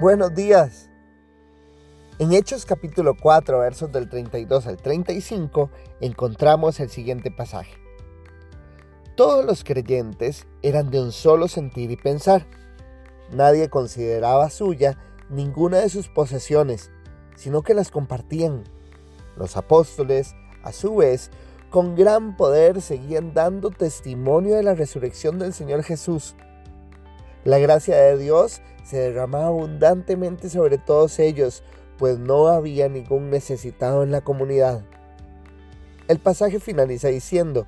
Buenos 0.00 0.32
días. 0.32 0.88
En 2.20 2.32
Hechos 2.32 2.64
capítulo 2.64 3.16
4, 3.20 3.58
versos 3.58 3.90
del 3.90 4.08
32 4.08 4.68
al 4.68 4.76
35, 4.76 5.70
encontramos 6.00 6.78
el 6.78 6.88
siguiente 6.88 7.32
pasaje. 7.32 7.74
Todos 9.16 9.44
los 9.44 9.64
creyentes 9.64 10.46
eran 10.62 10.92
de 10.92 11.00
un 11.00 11.10
solo 11.10 11.48
sentir 11.48 11.90
y 11.90 11.96
pensar. 11.96 12.46
Nadie 13.32 13.68
consideraba 13.70 14.50
suya 14.50 14.96
ninguna 15.30 15.78
de 15.78 15.88
sus 15.88 16.06
posesiones, 16.06 16.92
sino 17.34 17.62
que 17.62 17.74
las 17.74 17.90
compartían. 17.90 18.62
Los 19.36 19.56
apóstoles, 19.56 20.36
a 20.62 20.70
su 20.70 20.94
vez, 20.94 21.32
con 21.70 21.96
gran 21.96 22.36
poder 22.36 22.82
seguían 22.82 23.34
dando 23.34 23.70
testimonio 23.70 24.54
de 24.54 24.62
la 24.62 24.76
resurrección 24.76 25.40
del 25.40 25.52
Señor 25.52 25.82
Jesús. 25.82 26.36
La 27.42 27.58
gracia 27.58 27.96
de 27.96 28.16
Dios 28.16 28.62
se 28.88 28.96
derramaba 28.96 29.48
abundantemente 29.48 30.48
sobre 30.48 30.78
todos 30.78 31.18
ellos, 31.18 31.62
pues 31.98 32.18
no 32.18 32.46
había 32.48 32.88
ningún 32.88 33.28
necesitado 33.28 34.02
en 34.02 34.10
la 34.10 34.22
comunidad. 34.22 34.82
El 36.08 36.20
pasaje 36.20 36.58
finaliza 36.58 37.08
diciendo, 37.08 37.66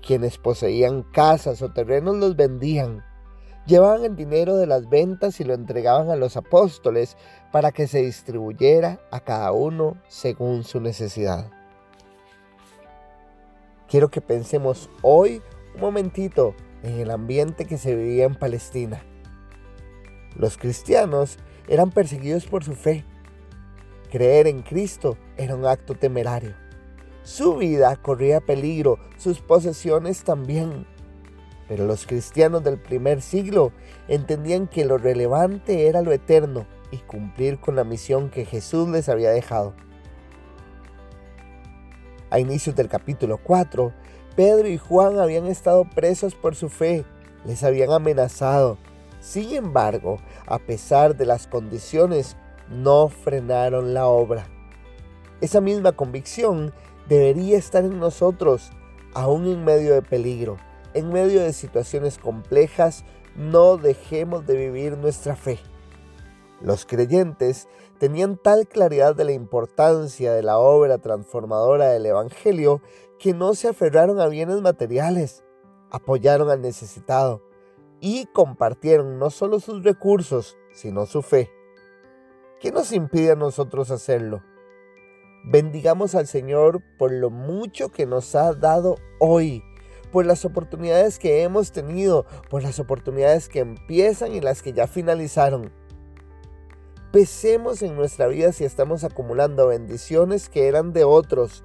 quienes 0.00 0.38
poseían 0.38 1.02
casas 1.02 1.60
o 1.60 1.72
terrenos 1.72 2.16
los 2.16 2.36
vendían. 2.36 3.02
Llevaban 3.66 4.04
el 4.04 4.14
dinero 4.14 4.56
de 4.56 4.66
las 4.66 4.88
ventas 4.88 5.40
y 5.40 5.44
lo 5.44 5.54
entregaban 5.54 6.10
a 6.10 6.16
los 6.16 6.36
apóstoles 6.36 7.16
para 7.50 7.72
que 7.72 7.88
se 7.88 8.02
distribuyera 8.02 9.00
a 9.10 9.20
cada 9.20 9.50
uno 9.50 9.96
según 10.06 10.62
su 10.62 10.80
necesidad. 10.80 11.50
Quiero 13.88 14.08
que 14.08 14.20
pensemos 14.20 14.88
hoy 15.02 15.42
un 15.74 15.80
momentito 15.80 16.54
en 16.84 17.00
el 17.00 17.10
ambiente 17.10 17.64
que 17.64 17.78
se 17.78 17.96
vivía 17.96 18.26
en 18.26 18.36
Palestina. 18.36 19.02
Los 20.36 20.58
cristianos 20.58 21.38
eran 21.68 21.90
perseguidos 21.90 22.46
por 22.46 22.64
su 22.64 22.74
fe. 22.74 23.04
Creer 24.10 24.46
en 24.46 24.62
Cristo 24.62 25.16
era 25.36 25.56
un 25.56 25.66
acto 25.66 25.94
temerario. 25.94 26.54
Su 27.22 27.56
vida 27.56 27.96
corría 27.96 28.40
peligro, 28.40 28.98
sus 29.16 29.40
posesiones 29.40 30.24
también. 30.24 30.86
Pero 31.68 31.86
los 31.86 32.06
cristianos 32.06 32.62
del 32.62 32.78
primer 32.78 33.22
siglo 33.22 33.72
entendían 34.08 34.66
que 34.66 34.84
lo 34.84 34.98
relevante 34.98 35.86
era 35.86 36.02
lo 36.02 36.12
eterno 36.12 36.66
y 36.90 36.98
cumplir 36.98 37.58
con 37.58 37.76
la 37.76 37.84
misión 37.84 38.28
que 38.28 38.44
Jesús 38.44 38.88
les 38.88 39.08
había 39.08 39.30
dejado. 39.30 39.74
A 42.30 42.38
inicios 42.38 42.76
del 42.76 42.88
capítulo 42.88 43.38
4, 43.38 43.92
Pedro 44.36 44.68
y 44.68 44.76
Juan 44.76 45.18
habían 45.18 45.46
estado 45.46 45.84
presos 45.84 46.34
por 46.34 46.54
su 46.54 46.68
fe, 46.68 47.04
les 47.46 47.62
habían 47.62 47.92
amenazado. 47.92 48.76
Sin 49.24 49.54
embargo, 49.54 50.18
a 50.46 50.58
pesar 50.58 51.16
de 51.16 51.24
las 51.24 51.46
condiciones, 51.46 52.36
no 52.68 53.08
frenaron 53.08 53.94
la 53.94 54.06
obra. 54.06 54.46
Esa 55.40 55.62
misma 55.62 55.92
convicción 55.92 56.74
debería 57.08 57.56
estar 57.56 57.84
en 57.84 57.98
nosotros, 57.98 58.70
aún 59.14 59.46
en 59.46 59.64
medio 59.64 59.94
de 59.94 60.02
peligro, 60.02 60.58
en 60.92 61.08
medio 61.10 61.40
de 61.40 61.54
situaciones 61.54 62.18
complejas, 62.18 63.06
no 63.34 63.78
dejemos 63.78 64.46
de 64.46 64.58
vivir 64.58 64.98
nuestra 64.98 65.36
fe. 65.36 65.58
Los 66.60 66.84
creyentes 66.84 67.66
tenían 67.98 68.36
tal 68.36 68.68
claridad 68.68 69.16
de 69.16 69.24
la 69.24 69.32
importancia 69.32 70.34
de 70.34 70.42
la 70.42 70.58
obra 70.58 70.98
transformadora 70.98 71.88
del 71.88 72.04
Evangelio 72.04 72.82
que 73.18 73.32
no 73.32 73.54
se 73.54 73.68
aferraron 73.68 74.20
a 74.20 74.26
bienes 74.26 74.60
materiales, 74.60 75.44
apoyaron 75.90 76.50
al 76.50 76.60
necesitado 76.60 77.53
y 78.00 78.26
compartieron 78.26 79.18
no 79.18 79.30
solo 79.30 79.60
sus 79.60 79.84
recursos, 79.84 80.56
sino 80.72 81.06
su 81.06 81.22
fe. 81.22 81.50
¿Qué 82.60 82.72
nos 82.72 82.92
impide 82.92 83.32
a 83.32 83.36
nosotros 83.36 83.90
hacerlo? 83.90 84.42
Bendigamos 85.44 86.14
al 86.14 86.26
Señor 86.26 86.82
por 86.98 87.12
lo 87.12 87.28
mucho 87.30 87.90
que 87.90 88.06
nos 88.06 88.34
ha 88.34 88.54
dado 88.54 88.96
hoy, 89.20 89.62
por 90.10 90.24
las 90.24 90.44
oportunidades 90.44 91.18
que 91.18 91.42
hemos 91.42 91.72
tenido, 91.72 92.24
por 92.48 92.62
las 92.62 92.78
oportunidades 92.78 93.48
que 93.48 93.60
empiezan 93.60 94.32
y 94.32 94.40
las 94.40 94.62
que 94.62 94.72
ya 94.72 94.86
finalizaron. 94.86 95.70
Pesemos 97.12 97.82
en 97.82 97.94
nuestra 97.94 98.26
vida 98.26 98.52
si 98.52 98.64
estamos 98.64 99.04
acumulando 99.04 99.68
bendiciones 99.68 100.48
que 100.48 100.66
eran 100.66 100.92
de 100.92 101.04
otros 101.04 101.64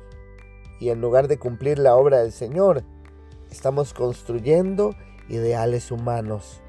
y 0.80 0.90
en 0.90 1.02
lugar 1.02 1.28
de 1.28 1.40
cumplir 1.40 1.80
la 1.80 1.96
obra 1.96 2.20
del 2.20 2.32
Señor, 2.32 2.84
estamos 3.50 3.94
construyendo 3.94 4.96
ideales 5.30 5.92
humanos. 5.92 6.62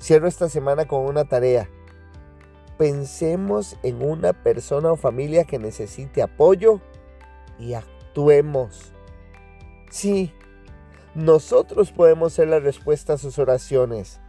Cierro 0.00 0.28
esta 0.28 0.48
semana 0.48 0.86
con 0.86 1.04
una 1.04 1.24
tarea 1.24 1.68
pensemos 2.78 3.76
en 3.82 4.00
una 4.00 4.32
persona 4.32 4.92
o 4.92 4.96
familia 4.96 5.44
que 5.44 5.58
necesite 5.58 6.22
apoyo 6.22 6.80
y 7.58 7.74
actuemos. 7.74 8.92
Sí, 9.90 10.32
nosotros 11.14 11.90
podemos 11.90 12.32
ser 12.32 12.48
la 12.48 12.60
respuesta 12.60 13.14
a 13.14 13.18
sus 13.18 13.38
oraciones. 13.38 14.20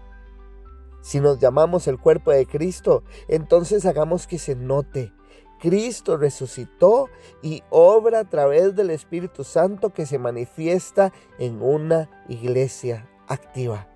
Si 1.02 1.22
nos 1.22 1.40
llamamos 1.40 1.88
el 1.88 1.98
cuerpo 1.98 2.32
de 2.32 2.46
Cristo, 2.46 3.04
entonces 3.30 3.86
hagamos 3.86 4.28
que 4.28 4.40
se 4.40 4.56
note. 4.56 5.14
Cristo 5.60 6.18
resucitó 6.18 7.10
y 7.42 7.64
obra 7.70 8.20
a 8.20 8.30
través 8.30 8.76
del 8.76 8.90
Espíritu 8.90 9.44
Santo 9.44 9.92
que 9.92 10.06
se 10.06 10.18
manifiesta 10.18 11.12
en 11.38 11.62
una 11.62 12.10
iglesia 12.28 13.08
activa. 13.28 13.88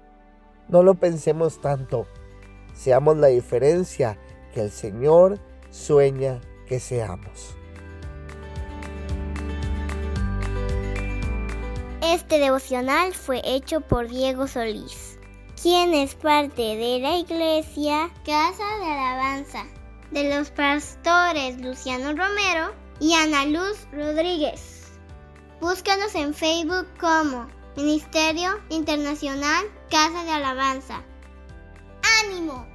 No 0.67 0.83
lo 0.83 0.95
pensemos 0.95 1.61
tanto. 1.61 2.05
Seamos 2.73 3.17
la 3.17 3.27
diferencia 3.27 4.17
que 4.53 4.61
el 4.61 4.71
Señor 4.71 5.39
sueña 5.69 6.41
que 6.67 6.79
seamos. 6.79 7.55
Este 12.01 12.39
devocional 12.39 13.13
fue 13.13 13.41
hecho 13.43 13.81
por 13.81 14.09
Diego 14.09 14.47
Solís, 14.47 15.17
quien 15.61 15.93
es 15.93 16.15
parte 16.15 16.61
de 16.61 16.99
la 16.99 17.17
iglesia 17.17 18.09
Casa 18.25 18.77
de 18.79 18.85
Alabanza 18.85 19.82
de 20.13 20.35
los 20.35 20.51
pastores 20.51 21.59
Luciano 21.59 22.09
Romero 22.09 22.75
y 22.99 23.13
Ana 23.15 23.45
Luz 23.45 23.87
Rodríguez. 23.91 24.91
Búscanos 25.59 26.13
en 26.13 26.35
Facebook 26.35 26.87
como 26.99 27.47
Ministerio 27.75 28.61
Internacional 28.69 29.65
Casa 29.89 30.23
de 30.23 30.31
Alabanza. 30.31 31.01
¡Ánimo! 32.23 32.72